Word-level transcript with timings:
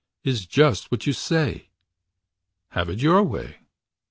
Is 0.23 0.47
just 0.47 0.89
what 0.89 1.05
you 1.05 1.13
say. 1.13 1.69
Have 2.69 2.89
it 2.89 3.03
your 3.03 3.21
way. 3.21 3.57